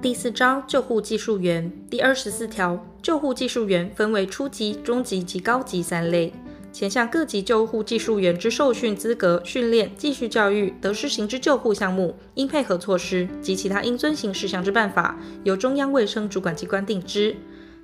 [0.00, 6.32] 第四章救护技术员第二十四条，救护技术员分为初级、中级及高级三类。
[6.72, 17.34] 前项各级救护技术员之受训资格、训练、继续教育、得施行之救护项目、应配合措施及其他应遵行事项之办法，由中央卫生主管机关定之。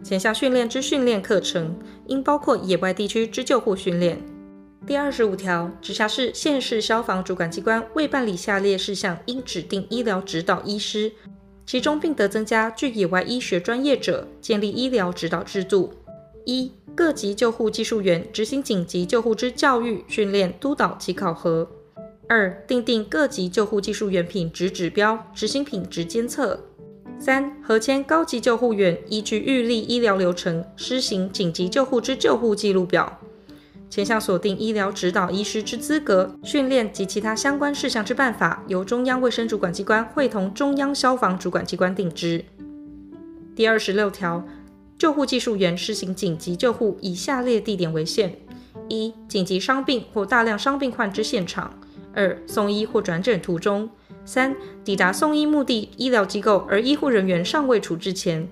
[0.05, 1.77] 前项训练之训练课程，
[2.07, 4.23] 应包括野外地区之救护训练。
[4.87, 11.11] 第二十五条，直辖市、县市消防主管机关未办理下列事项，应指定医疗指导医师。
[11.67, 15.93] 其中，并得增加具野外医学专业者，建立医疗指导制度。
[16.45, 21.67] 一、各级救护技术员执行紧急救护之教育、训练、督导及考核。
[22.29, 26.61] 二、订定各级救护技术员品质指标，执行品质监测。
[27.19, 33.21] 三、核签高级救护员依据预立医疗流程，施行紧急救护之救护记录表。
[33.91, 42.45] 前项锁定医疗指导医师之资格、训练及其他相关事项之办法，由中央卫生主管机关会同中央消防主管机关定之。
[43.55, 44.45] 第二十六条，
[44.99, 48.37] 救护技术员施行紧急救护，以下列地点为限：
[48.89, 51.71] 一、紧急伤病或大量伤病患之现场；
[52.13, 53.89] 二、送医或转诊途中；
[54.25, 58.49] 三、抵达送医目的医疗机构而医护人员尚未处置前。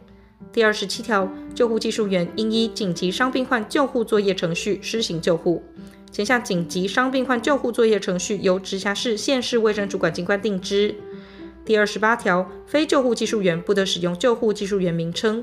[0.50, 5.62] 第二十七条，救护技术员应依紧急伤病患救护作业程序施行救护。
[6.10, 10.94] 前项紧急伤病患救护作业程序由直辖市、县市卫生主管机关定之。
[11.64, 15.42] 第二十八条，非救护技术员不得使用救护技术员名称。